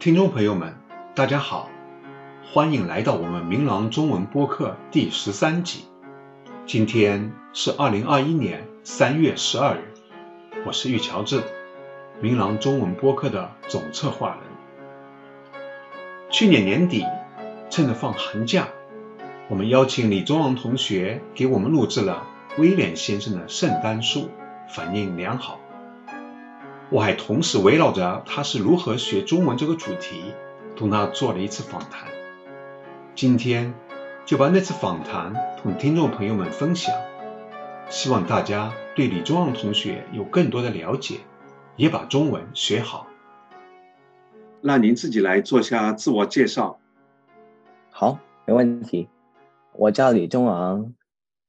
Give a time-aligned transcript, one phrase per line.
[0.00, 0.74] 听众朋友们，
[1.14, 1.68] 大家好，
[2.50, 5.84] 欢迎来到我们明朗中文播客第十三集。
[6.64, 9.84] 今天是二零二一年三月十二日，
[10.64, 11.42] 我是玉乔治，
[12.18, 15.60] 明朗中文播客的总策划人。
[16.30, 17.04] 去年年底，
[17.68, 18.68] 趁着放寒假，
[19.50, 24.30] 我们邀请李宗昂同学给我们录制了威廉先生的圣诞树，
[24.66, 25.60] 反应良好。
[26.90, 30.34] 我还同时围绕着他是如何学中文这个主题，
[30.76, 32.08] 同他做了一次访谈。
[33.14, 33.72] 今天
[34.26, 35.32] 就把那次访谈
[35.62, 36.92] 同听众朋友们分享，
[37.88, 41.18] 希望大家对李宗昂同学有更多的了解，
[41.76, 43.06] 也把中文学好。
[44.60, 46.80] 那您自己来做下自我介绍。
[47.90, 49.08] 好，没问题。
[49.74, 50.92] 我叫李宗昂，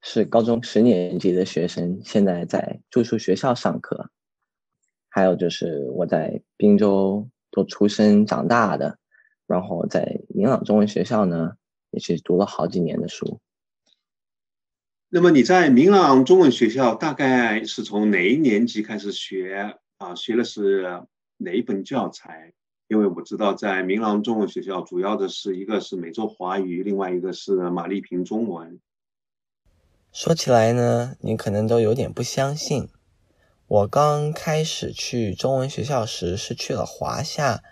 [0.01, 4.11] 是高中十年级的学生，现在在住宿学校上课。
[5.13, 8.97] 还有就是我在滨州都出生长大的，
[9.45, 11.57] 然后在明朗中文学校呢，
[11.89, 13.41] 也是读了好几年的书。
[15.09, 20.15] 那么你在明朗中文学校大概是从哪一年级开始学啊？
[20.15, 21.03] 学的是
[21.35, 22.53] 哪一本教材？
[22.87, 28.79] 因为我知道在明朗中文学校主要的是一个是美洲华语，另外一个是马丽萍中文。
[30.13, 32.87] 说起来呢，你可能都有点不相信。
[33.71, 37.63] 我刚开始去中文学校时是去了华夏，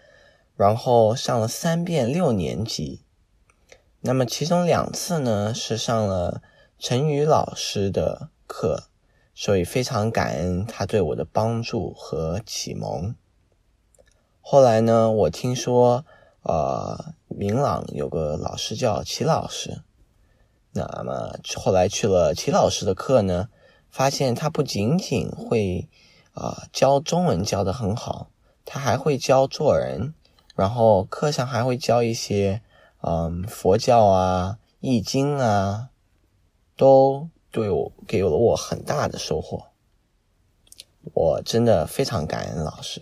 [0.55, 3.02] 然后上了三遍六年级。
[4.00, 6.42] 那么其中两次呢是上了
[6.77, 8.86] 陈宇老师的课，
[9.36, 13.14] 所以非常感恩他对我的帮助和启蒙。
[14.39, 16.05] 后来呢，我听说，
[16.44, 19.81] 呃，明朗有个老师叫齐老师，
[20.72, 23.50] 那么后来去了齐老师的课呢。
[23.92, 25.88] 发现他不仅仅会
[26.34, 28.30] 啊教中文教的很好，
[28.66, 30.14] 他还会教做人，
[30.56, 32.62] 然后课上还会教一些
[33.02, 35.89] 嗯佛教啊、易经啊，
[36.76, 39.66] 都对我给了我很大的收获。
[41.14, 43.02] 我真的非常感恩老师。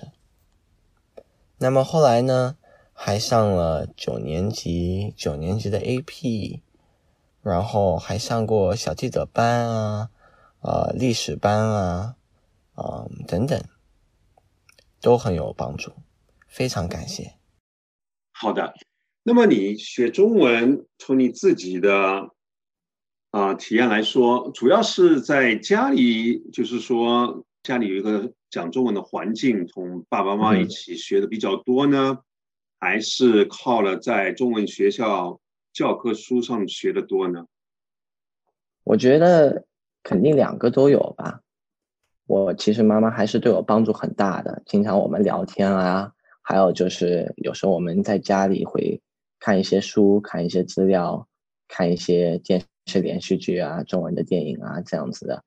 [1.57, 2.55] 那么后来呢，
[2.93, 6.61] 还上了九年级九年级的 AP，
[7.41, 10.09] 然后还上过小记者班啊。
[10.59, 12.15] 啊，历史班啊，
[12.73, 13.63] 啊等等，
[14.99, 15.91] 都很有帮助，
[16.47, 17.35] 非常感谢。
[18.31, 18.73] 好的，
[19.23, 22.31] 那么你学中文，从你自己的
[23.29, 32.19] 啊体验来说，主要是在家里，就是说家里有一个讲中文的环境，同爸爸妈妈一起学的比较多呢，
[32.79, 35.39] 还是靠了在中文学校
[35.71, 37.45] 教科书上学的多呢？
[38.83, 39.65] 我觉得。
[40.07, 41.41] 肯定两个都有吧。
[42.27, 49.01] 我其实妈妈还是对我帮助很大的，经常我们聊天啊，还有就是有时候我们在家里会
[49.37, 51.27] 看一些书、看一些资料、
[51.67, 55.43] 看一些电视连续剧啊、中文的电影啊这样子的。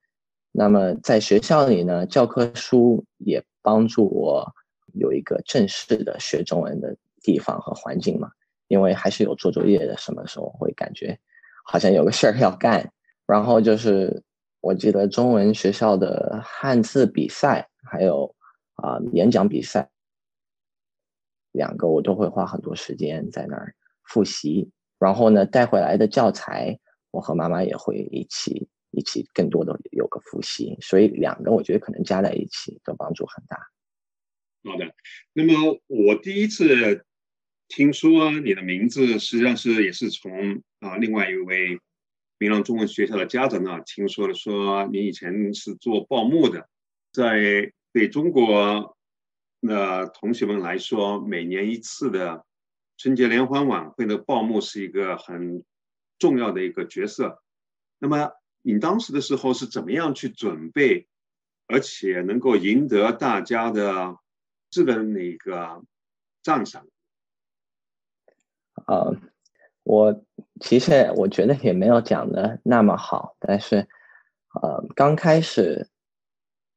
[0.53, 4.47] 那么在学校里呢，教科书也帮助我
[4.93, 8.31] 有一个正式的学中文的地方和环境嘛，
[8.69, 11.19] 因为还是有做作业的，什么时候会感觉
[11.65, 12.93] 好像有个事儿要干，
[13.27, 14.23] 然后就是。
[14.63, 18.37] 我记得中文学校的汉字比赛，还有
[18.75, 19.91] 啊演讲比赛，
[21.53, 24.71] 两个我都会花很多时间在那儿复习。
[24.99, 26.79] 然后呢，带回来的教材，
[27.11, 30.77] 我和妈妈也会一起一起更多的有个复习。
[30.83, 33.57] 所以两个我觉得可能加在一起都帮助很大。
[34.71, 34.95] 好的，
[35.33, 37.07] 那么我第一次
[37.69, 41.81] 听说你的名字，实际上是也是从啊另外一位。
[42.41, 46.71] 明朗中文学校的家长呢，听说了，说你以前是做报幕的，
[47.13, 48.97] 在对中国
[49.61, 52.47] 的同学们来说，每年一次的
[52.97, 55.63] 春节联欢晚会的报幕是一个很
[56.19, 57.43] 重要的一个角色。
[57.99, 61.09] 那么你当时的时候是怎么样去准备，
[61.67, 64.17] 而且能够赢得大家的
[64.71, 65.85] 这个那个
[66.43, 66.87] 赞赏？
[68.87, 69.13] 啊。
[69.91, 70.23] 我
[70.61, 73.89] 其实我觉得也没有讲的那么好，但是，
[74.63, 75.89] 呃，刚开始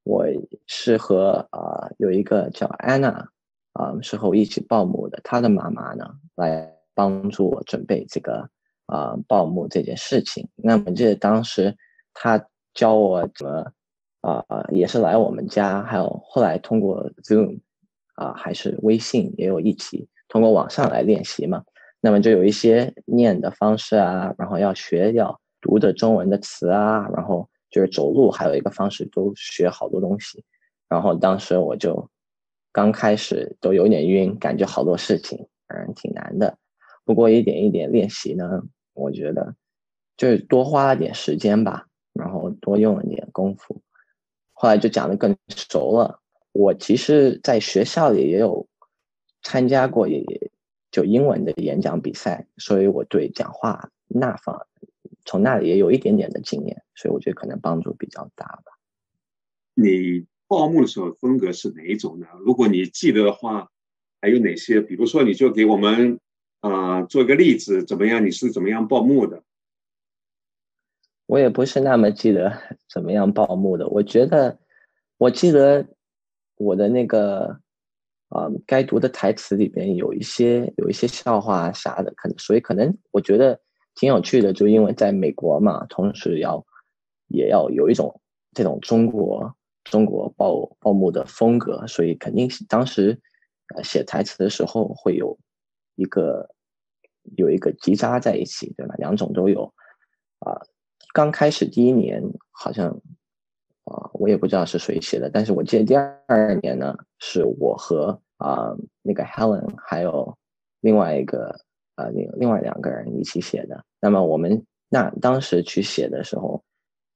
[0.03, 0.25] 我
[0.65, 3.29] 是和啊有一个叫安娜
[3.73, 8.49] 啊是和我一起报幕的，她的妈妈呢来帮助我准备这个
[8.87, 10.49] 啊报幕这件事情。
[10.55, 11.77] 那么这当时
[12.15, 12.43] 她
[12.73, 13.71] 教我怎么
[14.21, 17.59] 啊也是来我们家，还有后来通过 Zoom
[18.15, 21.63] 啊还是微信也有一起通过网上来练习嘛。
[22.05, 30.43] 那么就有一些念的方式啊，然后要学要读的中文的词啊，然后就是走路还有一个方式，都学好多东西。
[30.89, 32.09] 然后当时我就
[32.73, 36.57] 刚开始都有点晕，感觉好多事情，嗯，挺难的。
[37.05, 38.61] 不过一点一点练习呢，
[38.93, 39.55] 我觉得
[40.17, 43.81] 就是多花了点时间吧，然后多用了点功夫，
[44.51, 46.19] 后来就讲的更熟了。
[46.51, 48.67] 我其实在学校里也有
[49.41, 50.21] 参加过，也
[50.93, 54.67] 就英文的演讲比赛，所以我对讲话那方
[55.25, 58.77] 从那里也有一点点的经验，所以我觉得可能帮助比较大吧。
[59.73, 62.27] 你报幕的时候风格是哪一种呢？
[62.45, 63.71] 如果你记得的话，
[64.21, 64.81] 还有哪些？
[64.81, 66.19] 比如说，你就给我们
[66.59, 68.23] 啊做一个例子，怎么样？
[68.23, 69.41] 你是怎么样报幕的？
[71.25, 72.55] 我也不是那么记得
[72.87, 73.87] 怎么样报幕的。
[73.87, 74.59] 我觉得，
[75.17, 75.87] 我记得
[76.57, 77.59] 我的那个
[78.33, 83.59] 啊，该读的台词里边有一些有一些笑话啥的，可能所以可能我觉得
[83.95, 86.65] 挺有趣的，就因为在美国嘛，同时要
[87.27, 88.21] 也要有一种
[88.53, 89.55] 这种中国。
[89.91, 93.19] 中国报报幕的风格，所以肯定是当时
[93.75, 95.37] 呃写台词的时候会有
[95.95, 96.49] 一个
[97.35, 98.95] 有一个集扎在一起，对吧？
[98.97, 99.65] 两种都有
[100.39, 100.55] 啊。
[101.13, 102.97] 刚开始第一年好像
[103.85, 110.37] 啊，我也不知道是谁写的，但是我记得第二年呢，是我和啊那个 Helen 还有
[110.81, 111.59] 另外一个
[111.95, 113.83] 啊另另外两个人一起写的。
[113.99, 116.63] 那么我们那当时去写的时候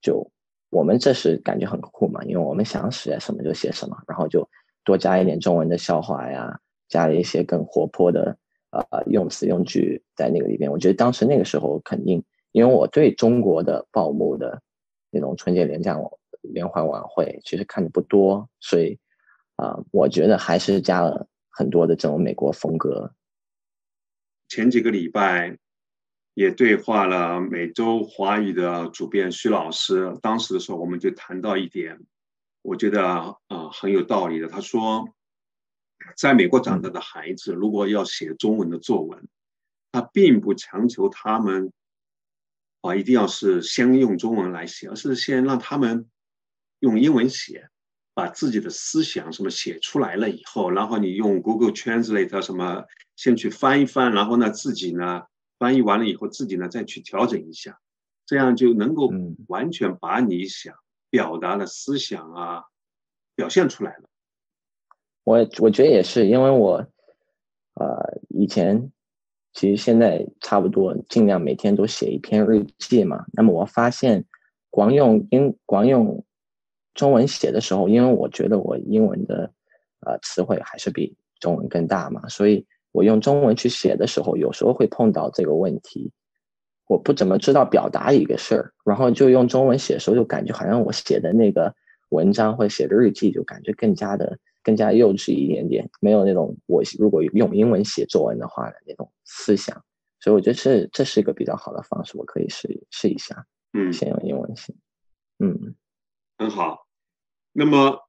[0.02, 0.30] 就。
[0.70, 4.46] 我们这时感觉很酷嘛，因为我们想写什么就写什么，然后就
[4.84, 6.60] 多加一点中文的笑话呀，
[6.90, 8.38] 加了一些更活泼的
[8.72, 10.70] 呃用词用句在那个里边。
[10.70, 12.22] 我觉得当时那个时候肯定，
[12.52, 14.62] 因为我对中国的报幕的
[15.10, 16.04] 那种春节联欢
[16.54, 19.00] 联欢晚会其实看的不多，所以
[19.56, 23.14] 啊，我觉得还是加了很多的这种美国风格。
[24.48, 25.58] 前几个礼拜。
[26.38, 30.16] 也对话了美洲华语的主编徐老师。
[30.22, 32.00] 当时的时候，我们就谈到一点，
[32.62, 33.36] 我觉得啊
[33.74, 34.48] 很有道理的。
[34.48, 35.16] 他说，
[36.16, 39.28] 在美国长大的孩子，如果要写中文的作文，
[39.92, 41.74] 他并不强求他们
[42.82, 46.08] 啊一定要是先用中文来写，而是先让他们
[46.80, 47.70] 用英文写，
[48.14, 52.86] 把自己的思想什么写出来了以后，然后你用 Google Translate 什么
[53.16, 55.24] 先去翻一翻，然后呢自己呢。
[55.60, 57.80] 翻译完了以后，自己呢再去调整一下，
[58.28, 59.12] 这样就能够
[59.48, 60.76] 完全把你想
[61.10, 62.66] 表达的思想啊
[63.34, 64.08] 表现出来了。
[65.24, 66.88] 我我觉得也是，因为我
[67.74, 68.92] 呃以前
[69.52, 73.26] 其实现在差不多尽量每天都写一篇日记嘛。
[73.34, 74.26] 那么我发现
[74.70, 76.24] 光用英光用
[76.98, 79.50] 中文写的时候，因为我觉得我英文的
[80.02, 82.68] 呃词汇还是比中文更大嘛，所以。
[82.94, 86.12] 我用中文去写的时候，有时候会碰到这个问题，
[86.88, 91.76] 我不怎么知道表达一个事儿，然后就用中文写的时候，就感觉好像我写的那个
[92.10, 99.84] 文章或者写的日记，就感觉更加的更加幼稚一点点，没有那种我如果用英文写作文的话的那种思想，
[100.20, 104.74] 所以我觉得是这是一个比较好的方式，我可以试试一下，嗯，先用英文写，
[105.38, 105.76] 嗯，
[106.40, 106.87] 很好，
[107.60, 108.04] 那么。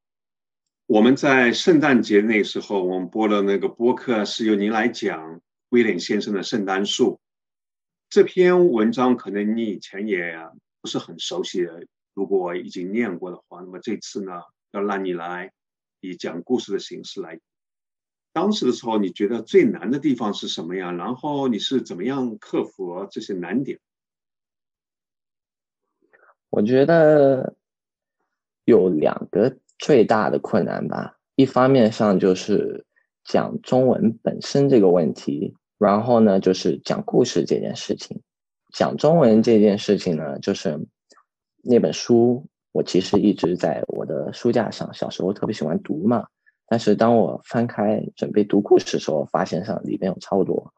[0.90, 7.12] 我们在圣诞节那时候，我们播的那个播客是由您来讲威廉先生的《圣诞树》
[8.08, 10.34] 这篇文章，可能你以前也
[10.80, 11.68] 不是很熟悉。
[12.14, 14.32] 如果已经念过的话，那么这次呢，
[14.70, 15.52] 要让你来
[16.00, 17.38] 以讲故事的形式来。
[18.32, 20.90] 当时的时候，你觉得最难的地方是什么呀？
[20.90, 23.78] 然后你是怎么样克服这些难点？
[26.48, 27.57] 我觉得
[28.70, 29.56] 有两个。
[29.80, 32.84] 最大的困难吧，一方面上就是
[33.24, 38.20] 讲中文本身这个问题，然后呢就是讲故事这件事情。
[38.72, 40.76] 讲中文这件事情呢，就是
[41.62, 46.26] 那本书，我其实一直在我的书架上，小时候特别喜欢读嘛。
[46.66, 50.74] 但是当我翻开准备读故事的时候，发现上里面有超多，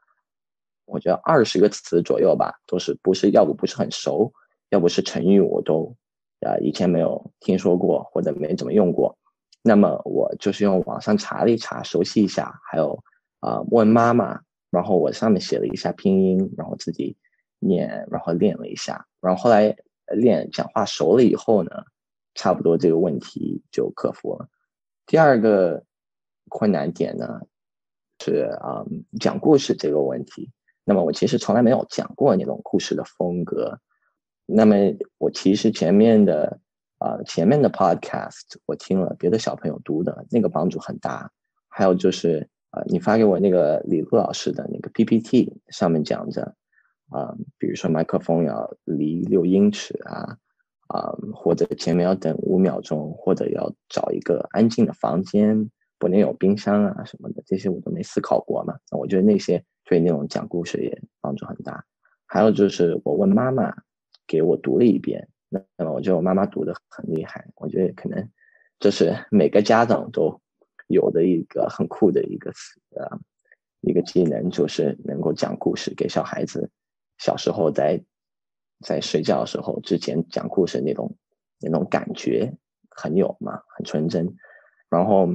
[0.84, 4.30] 我觉得二十个词左右吧，都是不是要不不是很熟，
[4.68, 5.96] 要不是成语我都。
[6.40, 9.18] 啊，以前没有听说过或者没怎么用过，
[9.62, 12.98] 那么我就是用网上查了一查，熟悉一下，还有
[13.40, 17.16] 啊问妈妈，然后我上面写了一下拼音，然后自己
[17.58, 21.70] 念，然后练了一下，然后后来练讲话熟了以后呢，
[22.34, 24.48] 差不多这个问题就克服了。
[25.04, 25.84] 第二个
[26.48, 27.40] 困难点呢
[28.24, 28.84] 是啊
[29.18, 30.50] 讲故事这个问题，
[30.84, 33.78] 那么我其实从来没有讲过那种故事的风格。
[34.52, 34.76] 那么
[35.18, 36.58] 我其实前面的
[36.98, 41.30] 啊前面的 podcast 我听了别的小朋友读的那个帮助很大，
[41.68, 46.54] 还有就是啊你发给我那个李璐老师的那个 PPT 上面讲着
[47.08, 50.36] 啊比如说麦克风要离六英尺啊
[50.88, 58.74] 啊或者前面要等五秒钟或者要找一个安静的房间不能有冰箱啊什么的，这些我都没思考过嘛。
[58.90, 61.84] 我觉得那些对那种讲故事也帮助很大。
[62.26, 63.74] 还有就是我问妈妈
[64.30, 67.44] 给我读了一遍，那那么我觉得我妈妈读的很厉害。
[67.56, 68.30] 我觉得可能
[68.78, 70.40] 这是每个家长都
[70.86, 73.18] 有的一个很酷的一个词啊，
[73.80, 76.70] 一个技能，就是能够讲故事给小孩子。
[77.18, 78.00] 小时候在
[78.86, 81.16] 在睡觉的时候之前讲故事那种
[81.60, 82.56] 那种感觉
[82.88, 84.32] 很有嘛，很纯真。
[84.88, 85.28] 然后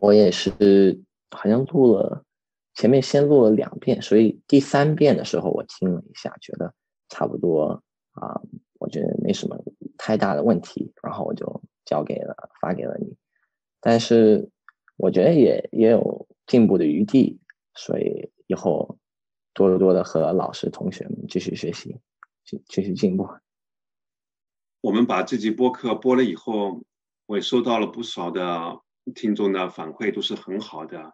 [0.00, 0.98] 我也是
[1.30, 2.24] 好像录了
[2.72, 6.72] 前面先录了两遍，所以第三遍的时候我听了一下，觉得
[7.10, 7.82] 差不多
[8.20, 8.40] 啊，
[8.78, 9.56] 我觉得没什么
[9.96, 13.16] 太大的问题，然后我就交给了发给了你。
[13.80, 14.50] 但是
[14.96, 17.40] 我觉得也也有进步的余地，
[17.74, 18.98] 所以以后。
[19.54, 21.98] 多多的和老师、同学们继续学习，
[22.44, 23.28] 继继续进步。
[24.80, 26.84] 我们把这集播客播了以后，
[27.26, 28.80] 我也收到了不少的
[29.16, 31.12] 听众的反馈，都是很好的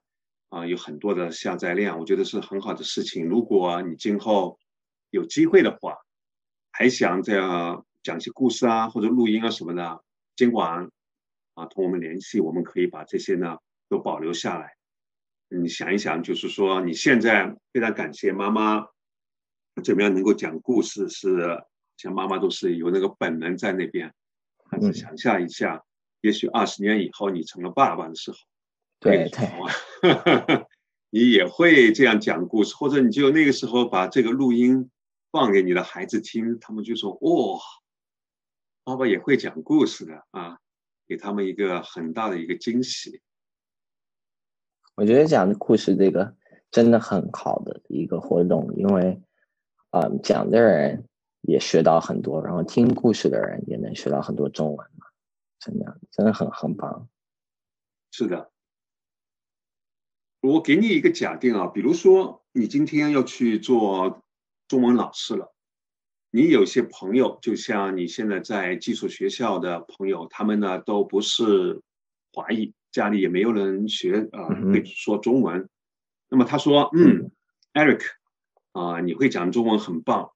[0.50, 3.26] 啊，有很多的下载量，我觉得是很好的事情。
[3.26, 4.58] 如果你今后
[5.08, 5.96] 有机会的话，
[6.76, 10.02] 还想这样讲些故事啊，或者录音啊什么的，
[10.35, 10.90] 尽管
[11.54, 14.75] 啊同我们联系，我们可以把这些呢都保留下来。
[15.49, 18.88] 你想一想，就是说你现在非常感谢妈妈，
[19.85, 21.09] 怎么样能够讲故事？
[21.09, 21.62] 是
[21.97, 24.12] 像妈妈都是有那个本能在那边。
[24.69, 25.85] 但是想象一下，
[26.23, 28.37] 也许二十年以后你成了爸爸的时候，
[28.99, 30.66] 对对，
[31.11, 34.90] 你也会这样讲故事，或者你就那个时候把这个录音
[35.35, 37.59] 放给你的孩子听，他们就说：“哇，
[38.85, 40.61] 爸爸也会讲故事的啊！”
[41.09, 43.21] 给他们一个很大的一个惊喜。
[44.95, 46.37] 我觉得讲的故事这个
[46.71, 49.21] 真的很好的一个活动，因为，
[49.91, 51.09] 嗯，讲的人
[51.41, 55.07] 也学到很多，然后听故事的人也能学到很多中文嘛，
[55.59, 57.09] 真的真的很很棒。
[58.12, 58.53] 是的，
[60.43, 64.24] 我给你一个假定啊，比如说你今天要去做
[64.75, 65.54] 中文老师了，
[66.33, 71.81] 你有些朋友，就像你现在在寄宿学校的朋友，他们呢都不是
[72.33, 72.75] 华裔。
[72.90, 75.69] 家里也没有人学啊，会说中文。
[76.28, 77.31] 那么他说：“嗯
[77.73, 78.02] ，Eric，
[78.73, 80.33] 啊，你会讲中文很棒。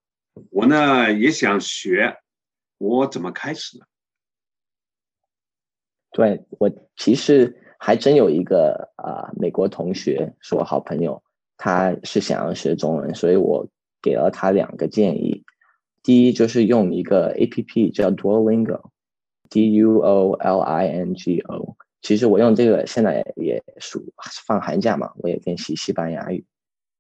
[0.51, 2.17] 我呢也想学，
[2.79, 3.85] 我怎么开始呢？”
[6.15, 11.21] 对我其实还真有一个啊美国同学是我好朋友，
[11.57, 13.69] 他是想要学中文，所以我
[14.03, 15.45] 给了他两个建议。
[16.03, 21.77] 第一就是用一个 A P P 叫 Duolingo，D U O L I N G O。
[22.01, 24.13] 其实我用这个现在也属
[24.47, 26.45] 放寒假嘛，我也练习西班牙语，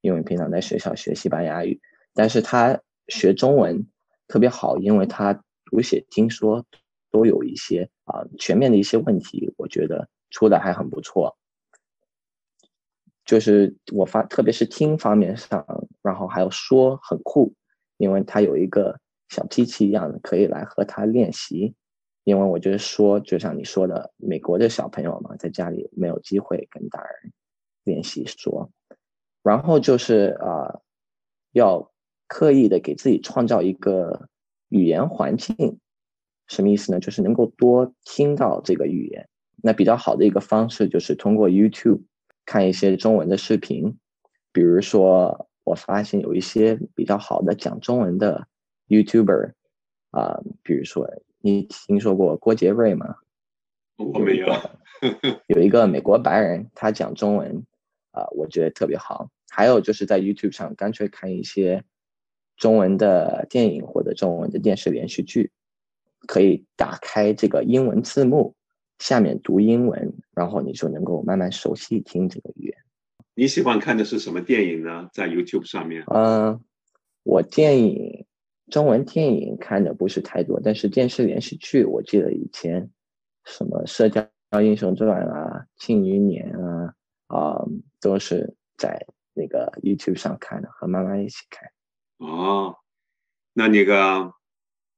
[0.00, 1.80] 因为平常在学校学西班牙语。
[2.14, 3.86] 但是他学中文
[4.26, 6.66] 特别好，因为他读写听说
[7.10, 11.38] 都有一些啊全面的一些问题，我觉得出的还很不错。
[13.28, 15.62] 就是我发，特别是听方面上，
[16.00, 17.52] 然后还有说很酷，
[17.98, 21.74] 因为他有一个小机器一样的可以来和他练习。
[22.24, 27.32] 因为我觉得说，就像你说的，美国的小朋友嘛，在家里没有机会跟大人
[27.84, 28.70] 练习说，
[29.42, 30.80] 然后就是啊，
[31.52, 31.92] 要
[32.28, 34.30] 刻意的给自己创造一个
[34.70, 35.78] 语言环境，
[36.46, 36.98] 什么意思呢？
[36.98, 39.28] 就是能够多听到这个语言。
[39.62, 42.00] 那比较好的一个方式就是通过 YouTube
[42.48, 43.98] 看一些中文的视频，
[44.52, 48.48] 比如说我发现有一些比较好的讲中文的
[48.88, 49.52] YouTuber
[50.12, 51.06] 啊，比如说。
[51.40, 53.14] 你听说过郭杰瑞吗？
[53.96, 54.48] 我没有。
[55.46, 57.64] 有一个美国白人，他讲中文，
[58.10, 59.30] 啊，我觉得特别好。
[59.48, 61.84] 还有就是在 YouTube 上，干脆看一些
[62.56, 65.52] 中文的电影或者中文的电视连续剧，
[66.26, 68.56] 可以打开这个英文字幕，
[68.98, 72.76] 下面读英文，然后你就能够慢慢熟悉听这个语言。
[73.34, 75.08] 你喜欢看的是什么电影呢？
[75.12, 76.04] 在 YouTube 上面？
[76.06, 76.60] 嗯，
[77.22, 78.24] 我电影。
[78.70, 82.90] 中文电影看的不是太多，但是电视连续剧，我记得以前
[83.46, 84.28] 什么《射雕
[84.60, 86.94] 英雄传》啊，《庆余年》啊，
[87.28, 87.64] 啊，
[87.98, 91.70] 都是在那个 YouTube 上看的，和妈妈一起看。
[92.18, 92.76] 哦，
[93.54, 94.34] 那那个，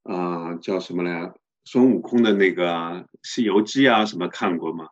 [0.03, 1.33] 啊，叫什么来？
[1.65, 2.65] 孙悟空的那个
[3.23, 4.87] 《西游记》啊，什么看过吗？《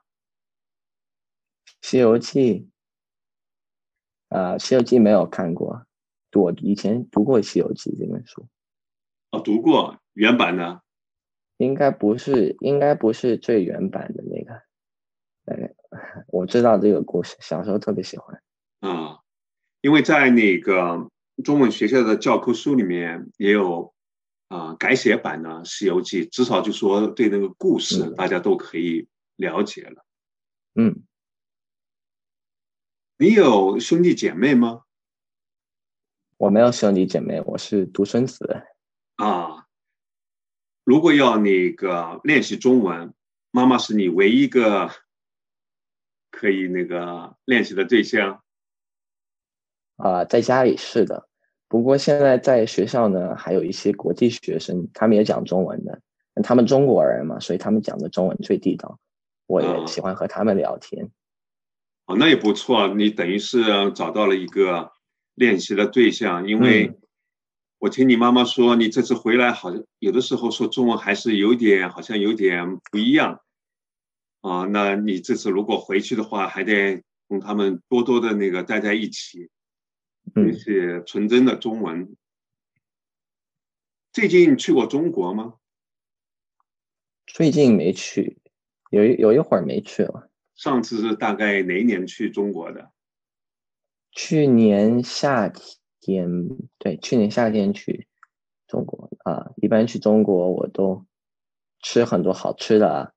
[1.81, 2.69] 西游记》
[4.37, 5.87] 啊，《西游记》没有看过，
[6.33, 8.47] 我以前读过《西游记》这本书。
[9.31, 10.83] 哦，读过原版的，
[11.59, 14.63] 应该不是，应该不是最原版的那个。
[15.47, 15.75] 哎，
[16.29, 18.43] 我知道这个故事，小时候特别喜欢。
[18.81, 19.21] 啊，
[19.81, 21.11] 因为在那个
[21.45, 23.95] 中文学校的教科书里面也有
[24.49, 30.05] 啊改写版的《西游记》，至少就说对那个故事大家都可以了解了。
[30.75, 31.05] 嗯，
[33.19, 34.83] 你有兄弟姐妹吗？
[36.37, 38.62] 我没有兄弟姐妹，我是独生子。
[39.17, 39.67] 啊，
[40.85, 43.12] 如果要那个练习中文，
[43.50, 44.88] 妈妈是你唯一一个
[46.31, 48.45] 可以那个练习的对象。
[49.97, 51.27] 啊，在家里是的，
[51.69, 56.01] 不过现在在学校呢，还有一些国际学生，他们也讲中文的，
[56.43, 58.99] 他们中国人嘛，所以他们讲的中文最地道，
[59.47, 61.11] 我也喜欢和他们聊天。
[62.07, 64.93] 哦，那也不错，你等于是找到了一个
[65.35, 66.49] 练习的对象。
[66.49, 66.95] 因为
[67.79, 73.41] 我听你妈妈说，你这次回来好像有的时候说中文还是有点，好像有点不一样。
[74.41, 79.51] 啊，那你这次如果回去的话，还得跟他们多多的那个待在一起，
[80.45, 82.16] 学习纯真的中文。
[84.12, 85.54] 最近去过中国吗？
[87.26, 88.38] 最近没去，
[88.90, 90.30] 有有一会儿没去了。
[90.57, 92.90] 上次是大概哪一年去中国的？
[94.11, 95.52] 去年夏
[96.00, 98.09] 天，对，去年夏天去
[98.66, 99.52] 中国啊。
[99.57, 101.07] 一般去中国，我都
[101.80, 103.14] 吃很多好吃的，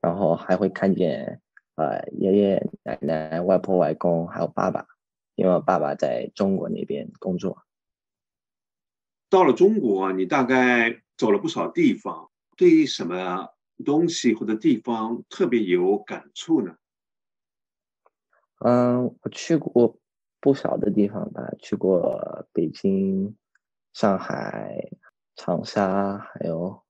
[0.00, 1.42] 然后还会看见
[1.74, 4.86] 呃爷爷奶奶、外婆外公，还有爸爸，
[5.38, 7.62] 因为我爸爸在中国那边工作。
[9.30, 13.48] 到了中国，你大概走了不少地方，对于什么？
[13.84, 16.74] 东西或者地方特别有感触呢？
[18.58, 19.96] 嗯，我去过
[20.40, 23.36] 不少的地方吧，去过北京、
[23.92, 24.90] 上海、
[25.36, 26.82] 长沙，还有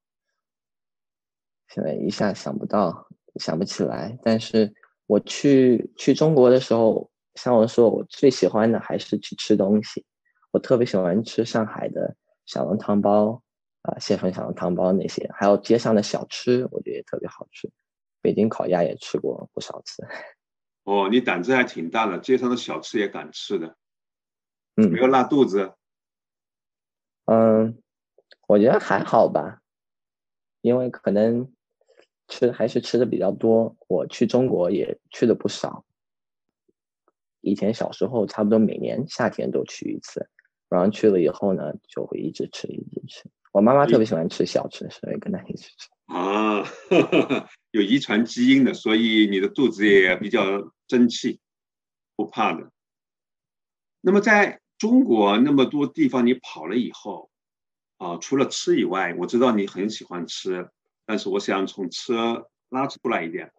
[1.68, 4.18] 现在一下想不到、想不起来。
[4.22, 4.72] 但是
[5.06, 10.04] 我去去中国的时候，像我说，我最喜欢的还是去吃东西。
[10.50, 12.16] 我特别喜欢吃上海的
[12.46, 13.42] 小笼汤包。
[13.82, 17.70] 啊，蟹粉小笼汤包那些，还有街上的小吃，我觉得也特别好吃。
[18.20, 20.04] 北京烤鸭也吃过不少次。
[20.82, 23.76] 哦，你胆子还挺大的，街上的小吃也敢吃的。
[24.74, 25.74] 嗯，没有拉肚子。
[27.26, 27.80] 嗯，
[28.48, 29.60] 我觉得还好吧，
[30.60, 31.54] 因为可能
[32.26, 33.76] 吃还是吃的比较多。
[33.86, 35.84] 我去中国也去的不少，
[37.40, 40.28] 以前小时候差不多每年夏天都去一次，
[40.68, 43.24] 然后去了以后呢，就会一直吃，一直吃。
[43.52, 45.88] 我妈妈特别喜欢吃小吃，所以跟她一起吃。
[46.06, 46.64] 啊，
[47.72, 51.40] 有遗传基因的，所以你的肚子也比较争气，
[52.14, 52.70] 不怕的。
[54.00, 57.30] 那么在中国那么多地方你跑了以后，
[57.96, 60.68] 啊，除了吃以外，我知道你很喜欢吃，
[61.04, 62.12] 但是我想从吃
[62.68, 63.50] 拉出来一点，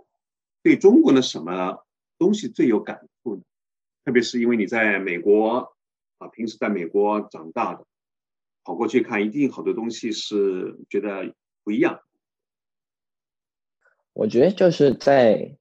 [0.63, 1.86] 对中国的什么
[2.18, 3.09] 东西最有感？
[4.06, 5.74] 特别是因为你在美国
[6.18, 7.86] 啊，平时在美国长大的。
[8.66, 11.34] 跑过去看，一定好多东西是觉得
[11.64, 12.02] 不一样。
[14.14, 15.58] 我觉得就是在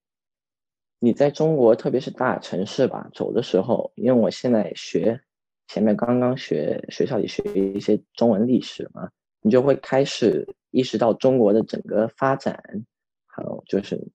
[0.99, 5.23] 你在中国，特别是大城市吧，走的时候，因为我现在学
[5.69, 12.85] 前面刚刚学学校里学一些中文历史嘛，你就会开始意识到中国的整个发展。
[13.27, 14.09] 还有就是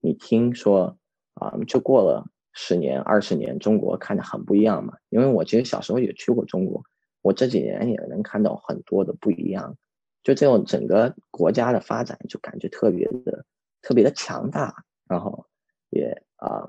[0.00, 0.96] 你听说
[1.34, 2.26] 啊，就过了
[2.62, 4.98] 十年、二十年，中国看着很不一样嘛。
[5.08, 6.82] 因为我其实小时候也去过中国。
[7.22, 9.76] 我这几年也能看到很多的不一样，
[10.22, 13.46] 就这种整个国家的发展就感觉特别的
[13.80, 15.46] 特别的强大，然后
[15.88, 16.68] 也啊，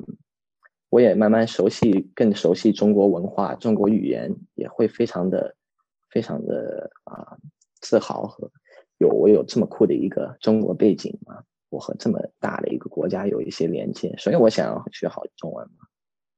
[0.90, 5.56] 我也慢慢熟悉更熟悉中国文化、中国语言，也会非常的
[6.10, 7.38] 非常的啊
[7.82, 8.50] 自豪和
[8.98, 15.88] 有我有这么酷的一个中国背景嘛，我和这么大的一个国家有一些连接，所以我想要学好中文嘛，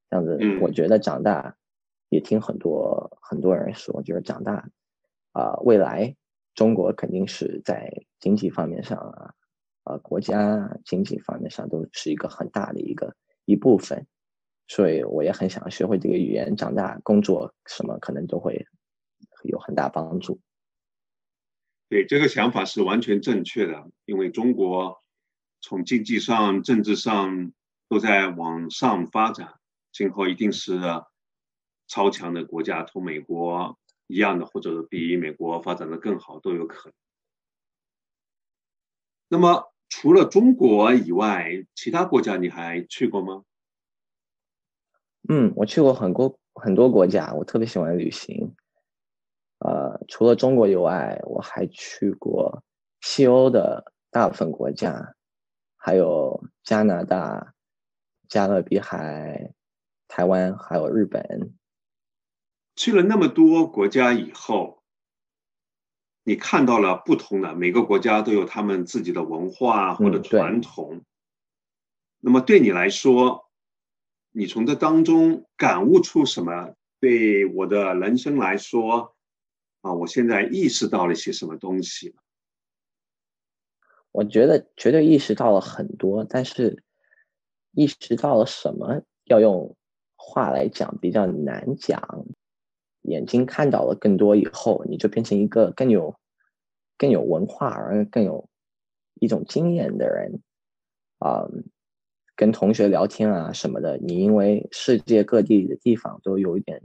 [0.10, 1.58] 这样子我觉得长大。
[2.10, 4.69] 也听很多很多人说，就是长大，
[5.32, 6.15] 啊，未来
[6.54, 9.34] 中国肯定是在经济方面上啊，
[9.84, 13.15] 啊，国家经济方面上都是一个很大的一个
[13.46, 14.06] 一部分，
[14.67, 18.63] 所以我也很想学会这个语言，长大工作什么可能都会
[19.46, 20.39] 有很大帮助。
[21.89, 25.03] 对，这个想法是完全正确的，因为中国
[25.63, 27.52] 从经济上、政治上
[27.89, 29.56] 都在往上发展，
[29.91, 30.80] 今后一定是。
[31.86, 36.95] 超强的国家，同美国一样的，或者比美国发展的更好都有可能。
[39.28, 43.43] 那么，除了中国以外，其他国家你还去过吗？
[45.30, 48.56] 嗯，我去过很多很多国家，我特别喜欢旅行。
[49.60, 52.63] 呃，除了中国以外，我还去过
[53.02, 55.13] 西欧的大部分国家，
[55.86, 57.56] 还有加拿大、
[58.30, 59.54] 加勒比海、
[60.08, 61.54] 台湾，还有日本。
[62.74, 64.82] 去了那么多国家以后，
[66.24, 71.04] 你看到了不同的每个国家都有他们自己的文化或者传统。
[72.22, 73.50] 那么对你来说，
[74.32, 76.76] 你从这当中感悟出什么？
[77.02, 79.17] 对我的人生来说，
[79.82, 82.15] 啊，我现在意识到了一些什么东西？
[84.13, 86.82] 我觉得绝对意识到了很多，但是
[87.73, 89.76] 意识到了什么，要用
[90.15, 92.26] 话来讲比较难讲。
[93.02, 96.15] 眼睛看到了更多以后，你就变成一个更有、
[96.97, 98.47] 更有文化而更有
[99.15, 100.39] 一种经验的人
[101.19, 101.49] 啊。
[102.36, 106.82] 跟同学聊天啊什么的，你因为世界各地的地方都有一点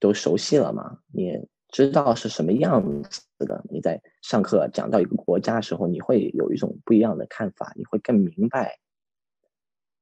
[0.00, 3.64] 都熟悉了嘛，你知道是什么样子的。
[3.70, 8.78] 你在上课讲到一个国家的时候，你会有一种不一样的看法，你会更明白。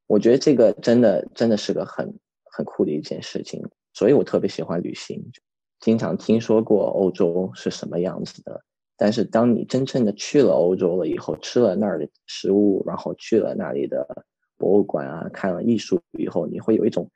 [0.06, 3.62] 我觉得这个真的真的是个很很酷的一件事情。
[3.92, 5.32] 所以我特别喜欢旅行，
[5.80, 8.62] 经常听说过欧洲是什么样子的，
[8.96, 14.24] 但是当你真正的去了欧洲了以后，吃了那儿的食物，然后去了那里的
[14.56, 17.10] 博物馆啊，看了艺术以后，你会有一种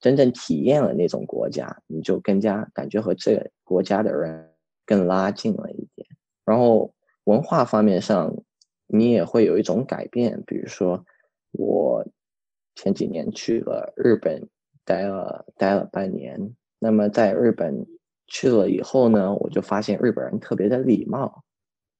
[0.00, 4.50] 真正体验了那种国家，你就更加感觉和这个国家的人
[4.84, 6.06] 更拉近了一点。
[6.44, 8.34] 然后文化方面上，
[8.86, 11.04] 你也会有一种改变，比如说
[11.52, 12.06] 我
[12.74, 14.48] 前几年去了日本。
[14.88, 17.84] 待了待了半年，那么在日本
[18.28, 21.42] 去了以后呢，我就发现日本人特别的礼貌，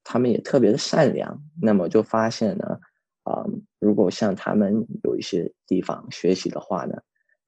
[0.04, 1.42] 他们也特别的善良。
[1.60, 2.78] 那么就发现呢，
[3.24, 3.44] 啊，
[3.80, 6.96] 如果向他们有一些地方学习的话呢，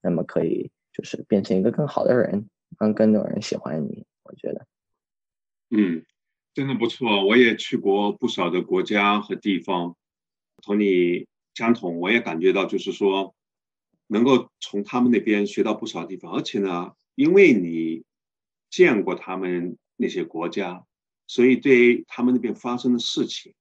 [0.01, 4.05] 那么可以就是变成一个更好的人，让更多人喜欢你。
[4.23, 4.67] 我觉得，
[5.69, 6.05] 嗯，
[6.53, 7.25] 真的不错。
[7.25, 9.95] 我也去过不少的国家和地方，
[10.61, 13.35] 同你相同，我也感觉到就是说。
[14.11, 18.03] 能够从他们那边学到不少地方，而且呢，因为你
[18.67, 20.83] 见过他们那些国家，
[21.27, 23.53] 所以对他们那边发生的事情，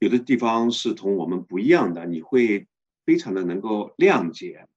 [0.00, 2.66] 有的地方是同我们不一样的，你会
[3.06, 4.68] 非常的能够谅解，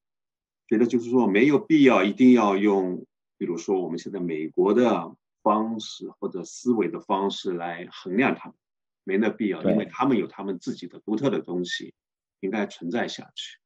[0.67, 3.05] 觉得就是说没有必要一定要用，
[3.37, 8.55] 比如说我们现在美国的方式或者思维的方式来衡量他们，
[9.03, 11.93] 没那必要，因为他们有他们自己的独特的东西，
[12.41, 13.57] 应该存在下去。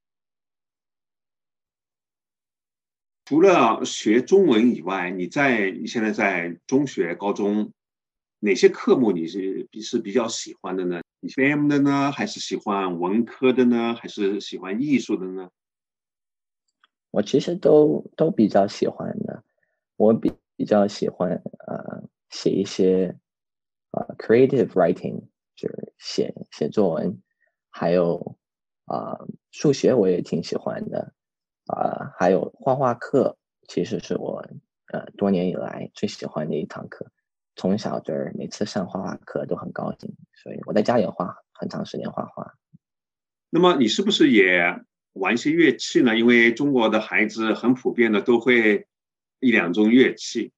[3.25, 7.71] 除了学中文以外，你在你现在在中学、高中，
[8.39, 11.01] 哪些科目你是是比较喜欢的呢？
[11.21, 15.49] 你 M 的呢，还是喜欢文科的呢，还是喜欢艺术的呢？
[17.11, 19.43] 我其实都都比较喜欢的。
[19.97, 23.15] 我比比较喜欢呃写一些
[23.91, 27.21] 呃 creative writing，就是写写作文，
[27.69, 28.37] 还有
[28.85, 29.19] 啊
[29.51, 31.13] 数学我也挺喜欢的。
[31.67, 34.43] 啊，还有画画课，其实是我
[34.87, 37.11] 呃多年以来最喜欢的一堂课。
[37.55, 42.55] 从小就是每次上画画课都很高兴，所以我在家也画很长时间画画。
[43.49, 46.17] 那么你是不是也玩一些乐器呢？
[46.17, 48.87] 因为中国的孩子很普遍的都会
[49.39, 50.51] 一两种乐器。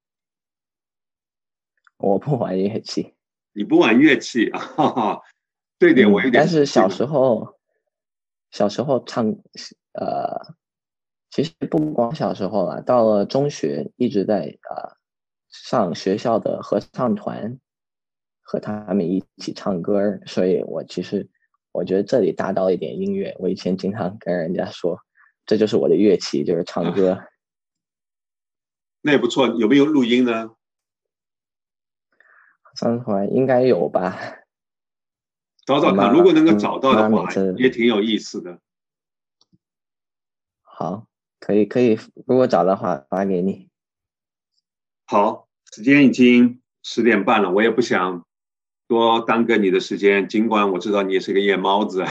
[1.97, 3.13] 我不玩乐器。
[3.53, 5.19] 你不玩乐器啊？
[5.79, 6.33] 这点我有点。
[6.43, 7.59] 但是小时候，
[8.51, 9.25] 小时候唱
[9.93, 10.55] 呃。
[11.35, 14.95] 其实不光小时候了，到了中学一直在呃
[15.49, 17.59] 上学校的合唱团，
[18.43, 21.27] 和他们一起唱歌，所以我其实
[21.73, 23.35] 我觉得这里达到一点音乐。
[23.39, 24.99] 我以前经常跟人家说，
[25.45, 27.21] 这就是我的乐器，就是唱歌。
[29.01, 30.51] 那也不错，有没有录音呢？
[32.77, 34.17] 唱团应该有吧？
[35.65, 38.59] 找找看，如果能够找到的话，也挺有意思的。
[40.61, 41.07] 好。
[41.45, 43.67] 可以可以，如果找的话发给你。
[45.03, 48.25] 好，时间已经十点半了，我也不想
[48.93, 50.27] 多耽搁你的时间。
[50.29, 52.05] 尽管我知道你也是个夜猫子，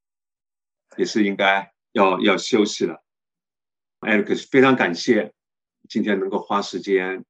[0.96, 3.02] 也是应该要要休息了。
[4.00, 5.32] 艾瑞克，非常感谢
[5.88, 7.24] 今天能够花时间，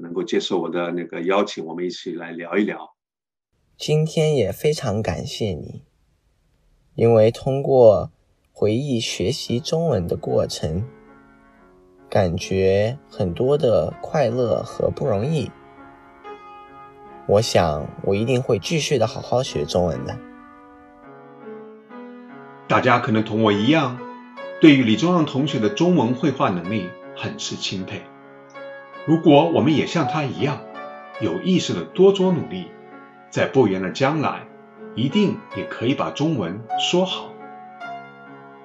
[0.00, 2.94] 能够接受我的那个邀请，我们一起来聊一聊。
[3.76, 5.84] 今天也非常感谢你，
[6.94, 8.10] 因为通过。
[8.54, 10.84] 回忆学习中文的过程，
[12.08, 15.50] 感觉很多的快乐和不容易。
[17.26, 20.18] 我想，我一定会继续的好好学中文的。
[22.66, 23.98] 大家可能同我一样，
[24.60, 28.02] 对于李宗让同学的中文绘画能力很是钦佩。
[29.06, 30.60] 如果我们也像他一样，
[31.20, 32.66] 有意识的多做努力，
[33.30, 34.46] 在不远的将来，
[34.96, 37.32] 一定也可以把中文说好。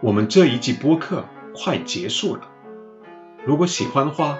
[0.02, 2.48] 我们这一季播客快结束了，
[3.46, 4.38] 如果喜欢的话，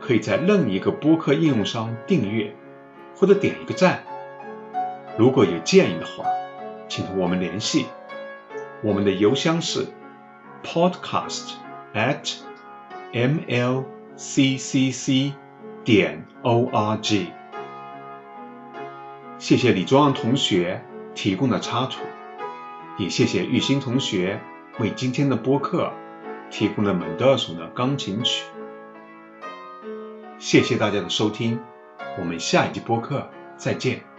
[0.00, 2.54] 可以在任一个播客应用上订阅，
[3.20, 4.02] 或者点一个赞。
[5.18, 6.24] 如果有建议的话，
[6.88, 7.84] 请同我们联系，
[8.82, 9.86] 我们的邮箱是
[10.64, 11.52] podcast
[11.92, 12.36] at
[13.12, 15.34] mlccc
[15.84, 17.26] 点 org。
[19.38, 20.82] 谢谢李庄同学
[21.14, 22.00] 提供的插图，
[22.96, 24.40] 也谢谢玉兴同学
[24.78, 25.92] 为今天的播客
[26.50, 28.46] 提供了门德尔松的钢琴曲。
[30.38, 31.60] 谢谢大家的收听，
[32.18, 34.09] 我们下一集播客再见。